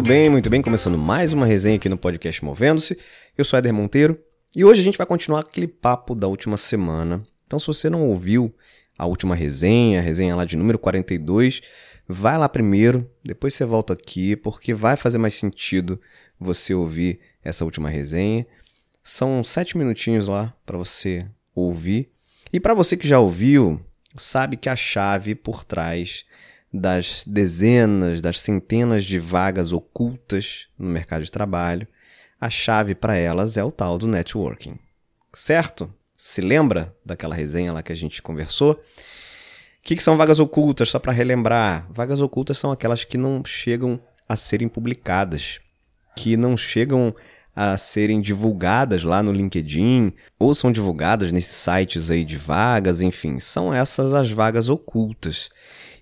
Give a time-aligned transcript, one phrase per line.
[0.00, 0.62] Muito bem, muito bem.
[0.62, 2.98] Começando mais uma resenha aqui no podcast Movendo-se.
[3.36, 4.18] Eu sou Éder Monteiro
[4.56, 7.22] e hoje a gente vai continuar aquele papo da última semana.
[7.46, 8.50] Então, se você não ouviu
[8.96, 11.60] a última resenha, a resenha lá de número 42,
[12.08, 16.00] vai lá primeiro, depois você volta aqui, porque vai fazer mais sentido
[16.40, 18.46] você ouvir essa última resenha.
[19.04, 22.10] São sete minutinhos lá para você ouvir.
[22.50, 23.78] E para você que já ouviu,
[24.16, 26.24] sabe que a chave por trás
[26.72, 31.86] das dezenas, das centenas de vagas ocultas no mercado de trabalho,
[32.40, 34.78] a chave para elas é o tal do networking.
[35.32, 35.92] Certo?
[36.14, 38.72] Se lembra daquela resenha lá que a gente conversou?
[38.72, 38.78] O
[39.82, 40.90] que, que são vagas ocultas?
[40.90, 45.58] Só para relembrar, vagas ocultas são aquelas que não chegam a serem publicadas,
[46.14, 47.14] que não chegam
[47.54, 53.38] a serem divulgadas lá no LinkedIn ou são divulgadas nesses sites aí de vagas, enfim,
[53.40, 55.50] são essas as vagas ocultas.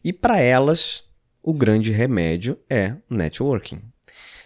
[0.05, 1.05] E para elas,
[1.43, 3.81] o grande remédio é networking.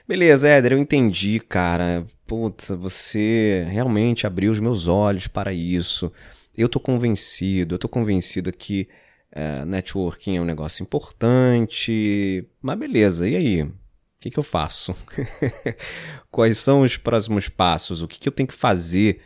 [0.06, 2.05] Beleza, Éder, eu entendi, cara.
[2.27, 6.12] Putz, você realmente abriu os meus olhos para isso.
[6.56, 8.89] Eu tô convencido, eu tô convencido que
[9.31, 12.47] é, networking é um negócio importante.
[12.61, 13.62] Mas beleza, e aí?
[13.62, 13.72] O
[14.20, 14.94] que, que eu faço?
[16.31, 18.03] Quais são os próximos passos?
[18.03, 19.20] O que, que eu tenho que fazer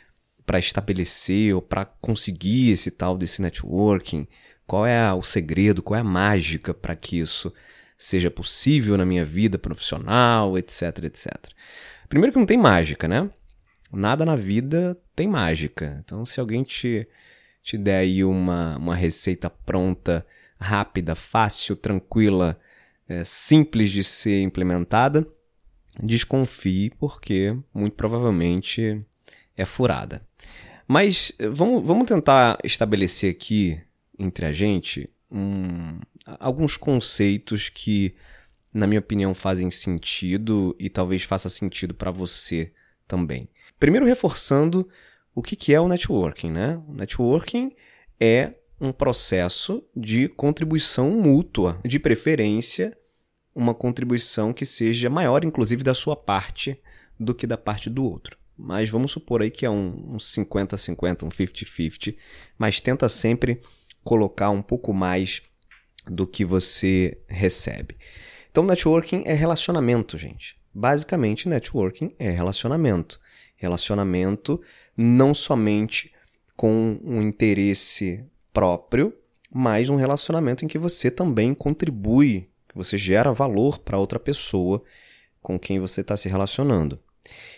[0.46, 4.26] para estabelecer ou para conseguir esse tal desse networking?
[4.66, 7.52] Qual é o segredo, qual é a mágica para que isso
[7.96, 11.32] seja possível na minha vida profissional, etc, etc.
[12.08, 13.28] Primeiro que não tem mágica, né?
[13.92, 16.02] Nada na vida tem mágica.
[16.04, 17.08] Então, se alguém te,
[17.62, 20.26] te der aí uma, uma receita pronta,
[20.58, 22.58] rápida, fácil, tranquila,
[23.08, 25.26] é, simples de ser implementada,
[26.02, 29.04] desconfie, porque muito provavelmente
[29.56, 30.26] é furada.
[30.86, 33.80] Mas vamos, vamos tentar estabelecer aqui
[34.18, 35.98] entre a gente um,
[36.38, 38.14] alguns conceitos que,
[38.72, 42.72] na minha opinião, fazem sentido e talvez faça sentido para você
[43.06, 43.48] também.
[43.78, 44.88] Primeiro, reforçando
[45.34, 46.82] o que, que é o networking, né?
[46.88, 47.72] O networking
[48.18, 52.96] é um processo de contribuição mútua, de preferência,
[53.54, 56.80] uma contribuição que seja maior, inclusive, da sua parte
[57.18, 58.36] do que da parte do outro.
[58.56, 62.16] Mas vamos supor aí que é um 50-50, um 50-50,
[62.58, 63.60] mas tenta sempre
[64.06, 65.42] colocar um pouco mais
[66.06, 67.96] do que você recebe.
[68.48, 70.56] Então, networking é relacionamento, gente.
[70.72, 73.20] Basicamente, networking é relacionamento.
[73.56, 74.62] Relacionamento
[74.96, 76.12] não somente
[76.56, 79.12] com um interesse próprio,
[79.52, 84.84] mas um relacionamento em que você também contribui, que você gera valor para outra pessoa
[85.42, 87.00] com quem você está se relacionando.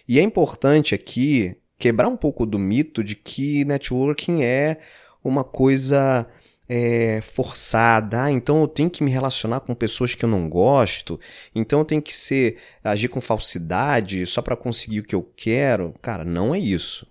[0.09, 4.81] E é importante aqui quebrar um pouco do mito de que networking é
[5.23, 6.27] uma coisa
[6.69, 8.25] é, forçada.
[8.25, 11.19] Ah, então eu tenho que me relacionar com pessoas que eu não gosto.
[11.55, 15.95] Então eu tenho que ser agir com falsidade só para conseguir o que eu quero.
[16.03, 17.07] Cara, não é isso.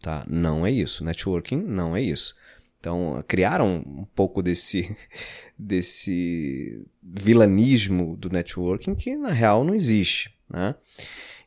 [0.00, 0.24] Tá?
[0.28, 1.04] Não é isso.
[1.04, 2.34] Networking não é isso.
[2.78, 4.96] Então, criaram um pouco desse,
[5.58, 10.32] desse vilanismo do networking que, na real, não existe.
[10.48, 10.74] Né?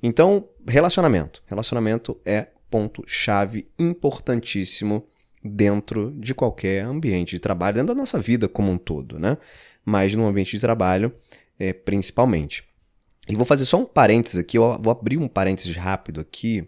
[0.03, 1.41] Então, relacionamento.
[1.45, 5.07] Relacionamento é ponto-chave importantíssimo
[5.43, 9.37] dentro de qualquer ambiente de trabalho, dentro da nossa vida como um todo, né?
[9.85, 11.13] Mas no ambiente de trabalho,
[11.57, 12.63] é, principalmente.
[13.27, 16.67] E vou fazer só um parênteses aqui, eu vou abrir um parênteses rápido aqui.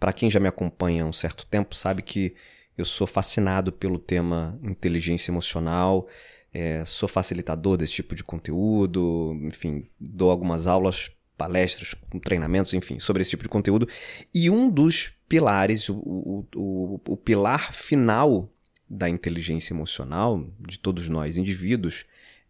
[0.00, 2.34] Para quem já me acompanha há um certo tempo, sabe que
[2.76, 6.08] eu sou fascinado pelo tema inteligência emocional,
[6.52, 13.22] é, sou facilitador desse tipo de conteúdo, enfim, dou algumas aulas, palestras, treinamentos, enfim, sobre
[13.22, 13.88] esse tipo de conteúdo.
[14.32, 18.48] E um dos pilares, o, o, o, o pilar final
[18.88, 22.04] da inteligência emocional de todos nós indivíduos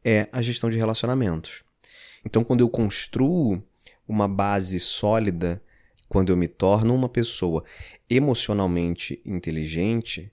[0.05, 1.63] é a gestão de relacionamentos.
[2.25, 3.63] Então, quando eu construo
[4.07, 5.63] uma base sólida,
[6.09, 7.65] quando eu me torno uma pessoa
[8.11, 10.31] emocionalmente inteligente,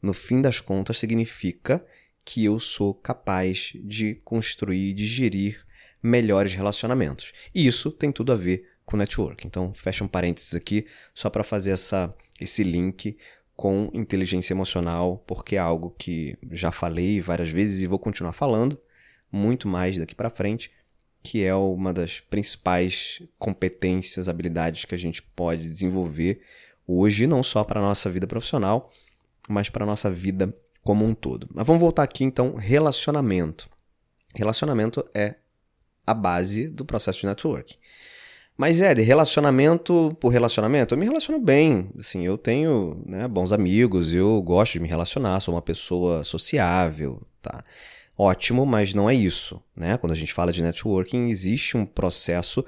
[0.00, 1.84] no fim das contas significa
[2.24, 5.66] que eu sou capaz de construir, de gerir
[6.02, 7.32] melhores relacionamentos.
[7.54, 9.46] E isso tem tudo a ver com network.
[9.46, 13.16] Então, fecha um parênteses aqui só para fazer essa, esse link
[13.54, 18.80] com inteligência emocional, porque é algo que já falei várias vezes e vou continuar falando
[19.30, 20.70] muito mais daqui para frente,
[21.22, 26.40] que é uma das principais competências, habilidades que a gente pode desenvolver
[26.86, 28.90] hoje, não só para a nossa vida profissional,
[29.48, 31.48] mas para a nossa vida como um todo.
[31.52, 33.68] Mas vamos voltar aqui então, relacionamento.
[34.34, 35.34] Relacionamento é
[36.08, 37.76] a base do processo de network.
[38.56, 41.90] Mas é, de relacionamento por relacionamento, eu me relaciono bem.
[41.98, 47.22] Assim, eu tenho né, bons amigos, eu gosto de me relacionar, sou uma pessoa sociável,
[47.40, 47.62] tá?
[48.16, 49.62] Ótimo, mas não é isso.
[49.76, 49.96] Né?
[49.96, 52.64] Quando a gente fala de networking, existe um processo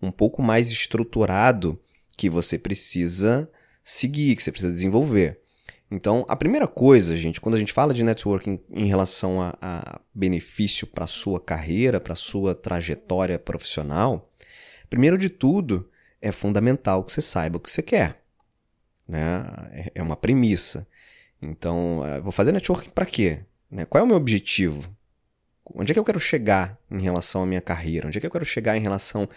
[0.00, 1.78] um pouco mais estruturado
[2.16, 3.50] que você precisa
[3.82, 5.40] seguir, que você precisa desenvolver.
[5.90, 10.00] Então, a primeira coisa, gente, quando a gente fala de networking em relação a, a
[10.14, 14.32] benefício para sua carreira, para sua trajetória profissional,
[14.88, 15.88] primeiro de tudo,
[16.20, 18.22] é fundamental que você saiba o que você quer.
[19.06, 19.44] Né?
[19.72, 20.86] É, é uma premissa.
[21.40, 23.40] Então, eh, vou fazer networking para quê?
[23.70, 23.84] Né?
[23.84, 24.90] Qual é o meu objetivo?
[25.74, 28.06] Onde é que eu quero chegar em relação à minha carreira?
[28.06, 29.28] Onde é que eu quero chegar em relação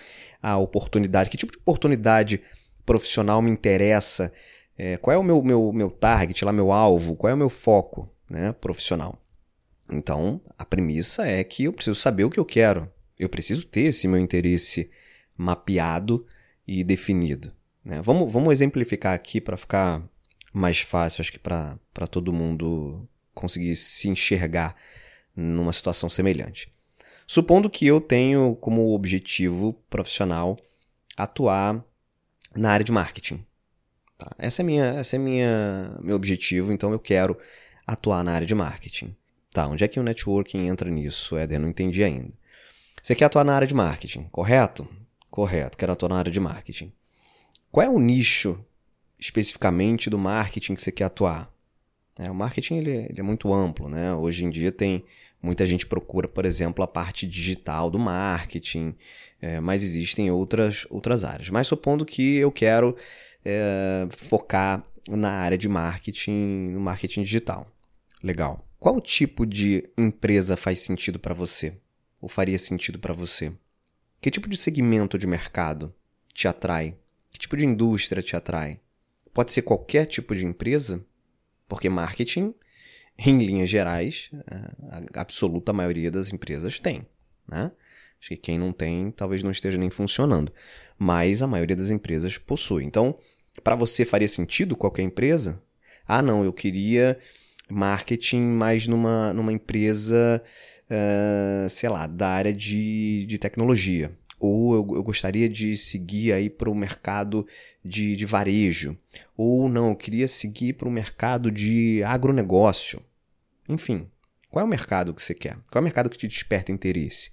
[0.42, 1.30] à oportunidade?
[1.30, 2.42] Que tipo de oportunidade
[2.86, 4.32] profissional me interessa?
[4.78, 7.16] É, qual é o meu, meu, meu target, lá, meu alvo?
[7.16, 9.20] Qual é o meu foco né, profissional?
[9.92, 12.92] Então, a premissa é que eu preciso saber o que eu quero.
[13.18, 14.92] Eu preciso ter esse meu interesse
[15.36, 16.26] mapeado
[16.68, 17.52] e definido.
[17.84, 18.02] Né?
[18.02, 20.04] Vamos, vamos exemplificar aqui para ficar
[20.54, 21.80] mais fácil, acho que para
[22.10, 24.76] todo mundo conseguir se enxergar
[25.36, 26.72] numa situação semelhante.
[27.26, 30.58] Supondo que eu tenho como objetivo profissional
[31.16, 31.84] atuar
[32.56, 33.46] na área de marketing.
[34.18, 34.32] Tá?
[34.38, 37.38] Essa é minha, essa é minha, meu objetivo, então eu quero
[37.86, 39.16] atuar na área de marketing.
[39.52, 41.60] Tá, onde é que o networking entra nisso, Éder?
[41.60, 42.32] Não entendi ainda.
[43.02, 44.88] Você quer atuar na área de marketing, correto?
[45.30, 46.92] Correto, quero atuar na área de marketing.
[47.72, 48.60] Qual é o nicho
[49.20, 51.52] especificamente do marketing que você quer atuar?
[52.20, 54.14] É, o marketing ele, é, ele é muito amplo, né?
[54.14, 55.06] Hoje em dia tem
[55.42, 58.96] muita gente procura, por exemplo, a parte digital do marketing,
[59.40, 61.50] é, mas existem outras, outras áreas.
[61.50, 62.96] Mas supondo que eu quero
[63.50, 67.66] é, focar na área de marketing, no marketing digital.
[68.22, 68.68] Legal.
[68.78, 71.80] Qual tipo de empresa faz sentido para você?
[72.20, 73.54] Ou faria sentido para você?
[74.20, 75.96] Que tipo de segmento de mercado
[76.34, 76.98] te atrai?
[77.32, 78.82] Que tipo de indústria te atrai?
[79.34, 81.06] Pode ser qualquer tipo de empresa,
[81.70, 82.54] porque marketing,
[83.18, 84.30] em linhas gerais,
[85.14, 87.08] a absoluta maioria das empresas tem.
[87.48, 87.72] Né?
[88.20, 90.52] Acho que quem não tem talvez não esteja nem funcionando.
[90.98, 92.84] Mas a maioria das empresas possui.
[92.84, 93.18] Então,
[93.64, 95.62] para você faria sentido qualquer empresa?
[96.08, 97.20] Ah, não, eu queria
[97.70, 100.42] marketing mais numa, numa empresa,
[100.90, 106.50] uh, sei lá, da área de, de tecnologia ou eu, eu gostaria de seguir aí
[106.50, 107.46] para o mercado
[107.84, 108.98] de, de varejo,
[109.36, 113.02] ou não, eu queria seguir para o mercado de agronegócio.
[113.68, 114.10] Enfim,
[114.50, 115.58] qual é o mercado que você quer?
[115.72, 117.32] Qual é o mercado que te desperta interesse?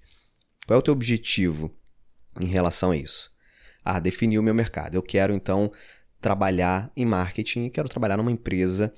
[0.65, 1.71] Qual é o teu objetivo
[2.39, 3.31] em relação a isso?
[3.83, 4.95] Ah, definir o meu mercado.
[4.95, 5.71] Eu quero então
[6.21, 8.93] trabalhar em marketing e quero trabalhar numa empresa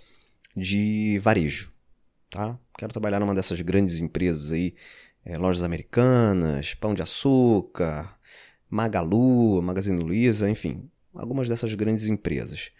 [0.55, 1.71] de varejo,
[2.29, 2.57] tá?
[2.77, 4.73] Quero trabalhar numa dessas grandes empresas aí
[5.25, 8.17] é, lojas americanas, Pão de Açúcar,
[8.69, 12.71] Magalu, Magazine Luiza, enfim, algumas dessas grandes empresas.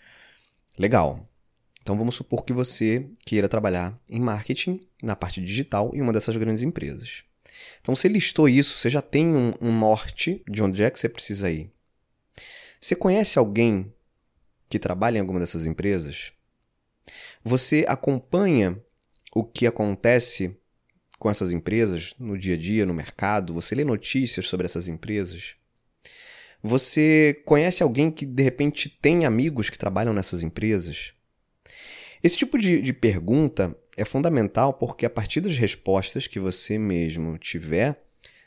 [0.77, 1.27] Legal.
[1.81, 6.35] Então vamos supor que você queira trabalhar em marketing na parte digital em uma dessas
[6.35, 7.23] grandes empresas.
[7.81, 11.09] Então você listou isso, você já tem um, um norte de onde é que você
[11.09, 11.71] precisa ir.
[12.79, 13.91] Você conhece alguém
[14.69, 16.31] que trabalha em alguma dessas empresas?
[17.43, 18.77] Você acompanha
[19.33, 20.57] o que acontece
[21.19, 23.53] com essas empresas no dia a dia, no mercado?
[23.53, 25.55] Você lê notícias sobre essas empresas?
[26.61, 31.13] Você conhece alguém que de repente tem amigos que trabalham nessas empresas?
[32.23, 37.37] Esse tipo de, de pergunta é fundamental porque a partir das respostas que você mesmo
[37.37, 38.03] tiver,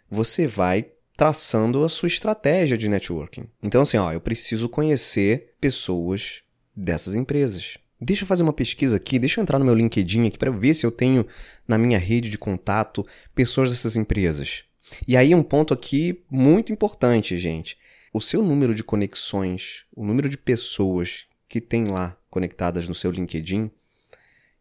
[0.08, 3.44] você vai traçando a sua estratégia de networking.
[3.62, 6.40] Então, assim, ó, eu preciso conhecer pessoas
[6.74, 7.76] dessas empresas.
[8.00, 10.72] Deixa eu fazer uma pesquisa aqui, deixa eu entrar no meu LinkedIn aqui para ver
[10.72, 11.26] se eu tenho
[11.68, 14.64] na minha rede de contato pessoas dessas empresas.
[15.06, 17.76] E aí um ponto aqui muito importante, gente.
[18.14, 23.10] O seu número de conexões, o número de pessoas que tem lá conectadas no seu
[23.10, 23.70] LinkedIn,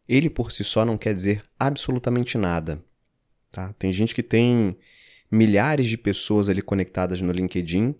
[0.06, 2.84] ele por si só não quer dizer absolutamente nada.
[3.50, 3.72] Tá?
[3.78, 4.76] Tem gente que tem
[5.30, 7.94] milhares de pessoas ali conectadas no LinkedIn,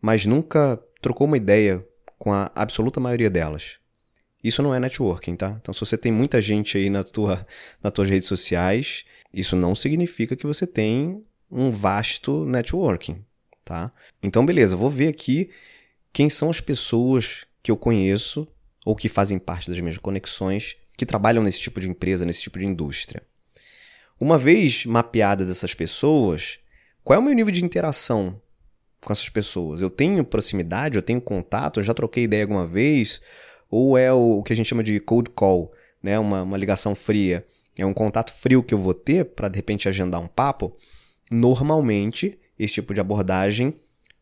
[0.00, 1.84] mas nunca trocou uma ideia
[2.18, 3.78] com a absoluta maioria delas.
[4.42, 5.56] Isso não é networking, tá?
[5.60, 7.46] Então, se você tem muita gente aí na tua,
[7.82, 13.24] nas tuas redes sociais, isso não significa que você tem um vasto networking,
[13.64, 13.92] tá?
[14.22, 15.50] Então, beleza, vou ver aqui
[16.12, 18.46] quem são as pessoas que eu conheço
[18.84, 22.58] ou que fazem parte das minhas conexões que trabalham nesse tipo de empresa, nesse tipo
[22.58, 23.22] de indústria.
[24.22, 26.60] Uma vez mapeadas essas pessoas,
[27.02, 28.40] qual é o meu nível de interação
[29.00, 29.80] com essas pessoas?
[29.80, 33.20] Eu tenho proximidade, eu tenho contato, eu já troquei ideia alguma vez,
[33.68, 36.20] ou é o, que a gente chama de cold call, né?
[36.20, 37.44] uma, uma ligação fria.
[37.76, 40.76] É um contato frio que eu vou ter para de repente agendar um papo.
[41.28, 43.74] Normalmente, esse tipo de abordagem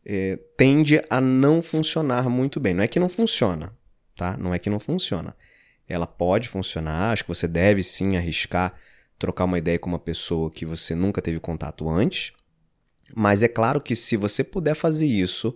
[0.03, 2.73] é, tende a não funcionar muito bem.
[2.73, 3.71] Não é que não funciona,
[4.17, 4.35] tá?
[4.35, 5.35] Não é que não funciona.
[5.87, 8.73] Ela pode funcionar, acho que você deve sim arriscar
[9.21, 12.33] trocar uma ideia com uma pessoa que você nunca teve contato antes.
[13.15, 15.55] Mas é claro que se você puder fazer isso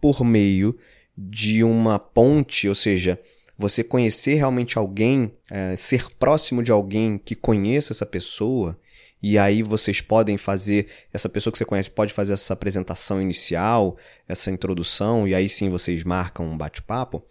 [0.00, 0.78] por meio
[1.18, 3.20] de uma ponte, ou seja,
[3.58, 8.78] você conhecer realmente alguém, é, ser próximo de alguém que conheça essa pessoa,
[9.20, 13.96] e aí vocês podem fazer, essa pessoa que você conhece pode fazer essa apresentação inicial,
[14.28, 17.24] essa introdução, e aí sim vocês marcam um bate-papo,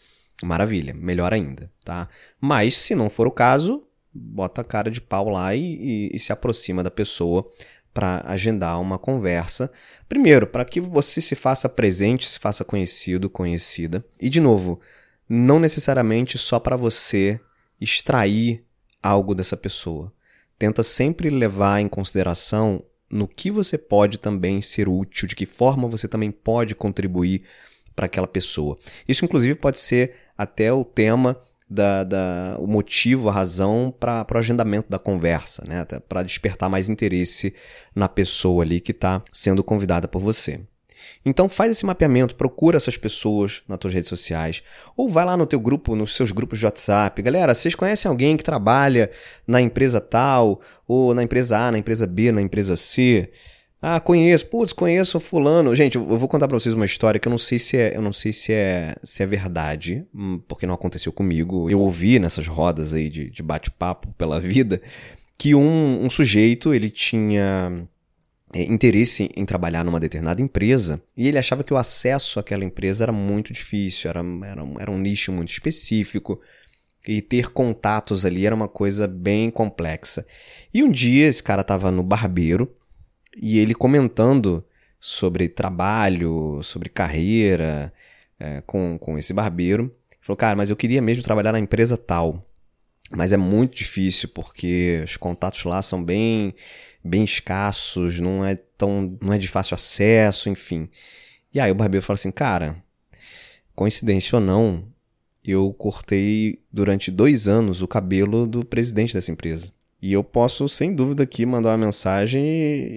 [0.44, 2.10] maravilha, melhor ainda, tá?
[2.40, 6.20] Mas se não for o caso, bota a cara de pau lá e, e, e
[6.20, 7.50] se aproxima da pessoa
[7.94, 9.72] para agendar uma conversa.
[10.08, 14.04] Primeiro, para que você se faça presente, se faça conhecido, conhecida.
[14.20, 14.80] E de novo,
[15.28, 17.40] não necessariamente só para você
[17.80, 18.64] extrair
[19.02, 20.14] algo dessa pessoa
[20.62, 25.88] tenta sempre levar em consideração no que você pode também ser útil, de que forma
[25.88, 27.42] você também pode contribuir
[27.96, 28.78] para aquela pessoa.
[29.08, 31.36] Isso, inclusive, pode ser até o tema
[31.72, 35.86] da, da, o motivo, a razão para o agendamento da conversa, né?
[36.10, 37.54] para despertar mais interesse
[37.96, 40.60] na pessoa ali que está sendo convidada por você.
[41.26, 44.62] Então faz esse mapeamento, procura essas pessoas nas tuas redes sociais,
[44.98, 47.22] ou vai lá no teu grupo, nos seus grupos de WhatsApp.
[47.22, 49.10] Galera, vocês conhecem alguém que trabalha
[49.48, 53.32] na empresa tal, ou na empresa A, na empresa B, na empresa C?
[53.82, 55.76] Ah, conheço, putz, conheço fulano.
[55.76, 58.02] Gente, eu vou contar para vocês uma história que eu não sei se é, eu
[58.02, 61.68] não sei se é, se é verdade, hum, porque não aconteceu comigo.
[61.68, 64.80] Eu ouvi nessas rodas aí de, de bate-papo pela vida
[65.40, 67.88] que um, um sujeito, ele tinha
[68.54, 73.06] é, interesse em trabalhar numa determinada empresa e ele achava que o acesso àquela empresa
[73.06, 76.40] era muito difícil, era, era, era um nicho muito específico
[77.08, 80.24] e ter contatos ali era uma coisa bem complexa.
[80.72, 82.72] E um dia esse cara estava no barbeiro
[83.36, 84.64] e ele comentando
[85.00, 87.94] sobre trabalho, sobre carreira
[88.40, 92.46] é, com, com esse barbeiro, falou: Cara, mas eu queria mesmo trabalhar na empresa tal,
[93.10, 96.54] mas é muito difícil porque os contatos lá são bem
[97.04, 100.88] bem escassos, não é tão, não é de fácil acesso, enfim.
[101.54, 102.82] E aí o barbeiro fala assim, cara,
[103.76, 104.86] coincidência ou não,
[105.44, 109.72] eu cortei durante dois anos o cabelo do presidente dessa empresa.
[110.02, 112.44] E eu posso, sem dúvida, aqui mandar uma mensagem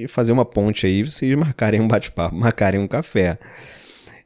[0.03, 3.39] e fazer uma ponte aí, vocês marcarem um bate-papo, marcarem um café.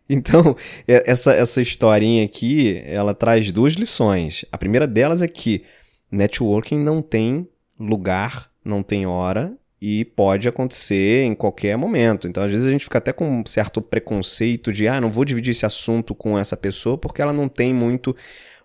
[0.08, 0.56] Então,
[0.86, 4.44] essa, essa historinha aqui, ela traz duas lições.
[4.52, 5.64] A primeira delas é que
[6.10, 12.26] networking não tem lugar, não tem hora e pode acontecer em qualquer momento.
[12.26, 15.24] Então, às vezes, a gente fica até com um certo preconceito de, ah, não vou
[15.24, 18.16] dividir esse assunto com essa pessoa porque ela não tem muito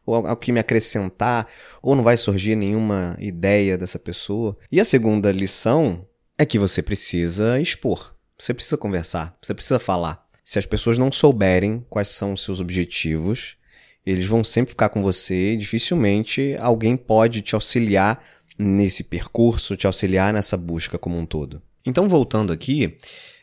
[0.05, 1.47] o que me acrescentar,
[1.81, 4.57] ou não vai surgir nenhuma ideia dessa pessoa.
[4.71, 6.05] E a segunda lição
[6.37, 10.25] é que você precisa expor, você precisa conversar, você precisa falar.
[10.43, 13.55] Se as pessoas não souberem quais são os seus objetivos,
[14.05, 18.21] eles vão sempre ficar com você e dificilmente alguém pode te auxiliar
[18.59, 21.61] nesse percurso, te auxiliar nessa busca como um todo.
[21.85, 22.97] Então, voltando aqui,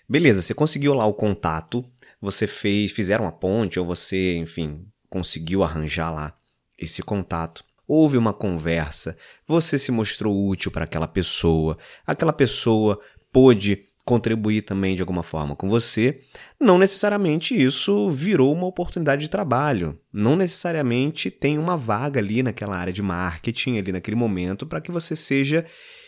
[0.09, 1.83] beleza, você conseguiu lá o contato,
[2.21, 6.35] você fez, fizeram a ponte, ou você, enfim, conseguiu arranjar lá
[6.81, 7.65] esse contato.
[7.87, 13.01] Houve uma conversa, você se mostrou útil para aquela pessoa, aquela pessoa
[13.33, 16.21] pôde contribuir também de alguma forma com você,
[16.59, 19.99] não necessariamente isso virou uma oportunidade de trabalho.
[20.13, 24.91] Não necessariamente tem uma vaga ali naquela área de marketing, ali naquele momento, para que
[24.91, 25.65] você seja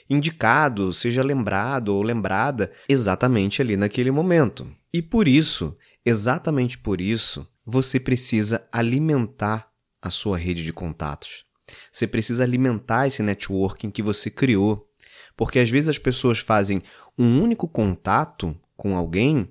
[0.08, 4.66] indicado, seja lembrado ou lembrada exatamente ali naquele momento.
[4.92, 9.71] E por isso, exatamente por isso, você precisa alimentar
[10.02, 11.44] a sua rede de contatos.
[11.90, 14.88] Você precisa alimentar esse networking que você criou.
[15.36, 16.82] Porque às vezes as pessoas fazem
[17.18, 19.48] um único contato com alguém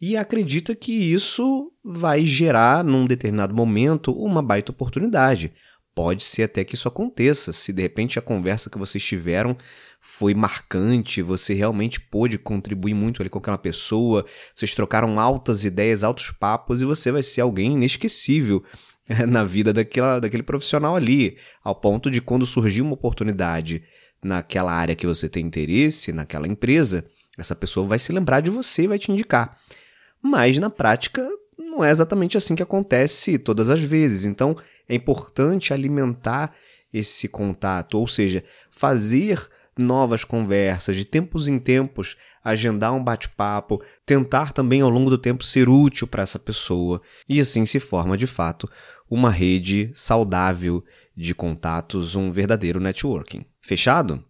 [0.00, 5.52] e acredita que isso vai gerar, num determinado momento, uma baita oportunidade.
[5.94, 9.56] Pode ser até que isso aconteça, se de repente a conversa que vocês tiveram
[10.00, 16.02] foi marcante, você realmente pôde contribuir muito ali com aquela pessoa, vocês trocaram altas ideias,
[16.02, 18.64] altos papos e você vai ser alguém inesquecível
[19.28, 23.82] na vida daquela, daquele profissional ali, ao ponto de quando surgir uma oportunidade
[24.22, 27.04] naquela área que você tem interesse, naquela empresa,
[27.36, 29.56] essa pessoa vai se lembrar de você e vai te indicar.
[30.22, 31.26] Mas na prática,
[31.58, 34.24] não é exatamente assim que acontece todas as vezes.
[34.24, 34.56] Então,
[34.88, 36.54] é importante alimentar
[36.92, 39.48] esse contato, ou seja, fazer
[39.80, 45.44] novas conversas, de tempos em tempos, agendar um bate-papo, tentar também ao longo do tempo
[45.44, 48.68] ser útil para essa pessoa, e assim se forma de fato
[49.10, 50.84] uma rede saudável
[51.16, 53.44] de contatos, um verdadeiro networking.
[53.60, 54.24] Fechado?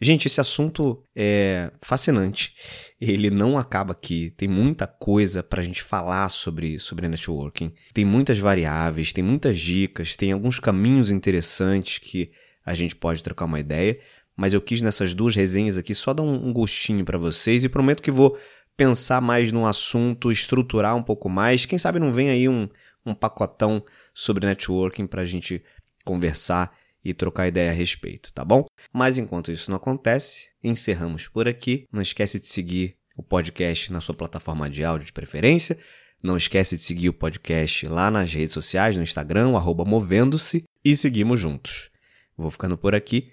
[0.00, 2.54] Gente, esse assunto é fascinante.
[3.00, 4.30] Ele não acaba aqui.
[4.36, 7.72] Tem muita coisa para a gente falar sobre, sobre networking.
[7.94, 12.30] Tem muitas variáveis, tem muitas dicas, tem alguns caminhos interessantes que
[12.64, 13.98] a gente pode trocar uma ideia.
[14.36, 18.02] Mas eu quis nessas duas resenhas aqui só dar um gostinho para vocês e prometo
[18.02, 18.38] que vou
[18.76, 21.64] pensar mais no assunto, estruturar um pouco mais.
[21.64, 22.68] Quem sabe não vem aí um,
[23.04, 23.82] um pacotão
[24.14, 25.62] sobre networking para a gente
[26.04, 28.66] conversar e trocar ideia a respeito, tá bom?
[28.92, 31.86] Mas enquanto isso não acontece, encerramos por aqui.
[31.90, 35.78] Não esquece de seguir o podcast na sua plataforma de áudio de preferência.
[36.22, 39.52] Não esquece de seguir o podcast lá nas redes sociais, no Instagram,
[39.86, 41.90] movendo-se, e seguimos juntos.
[42.36, 43.32] Vou ficando por aqui.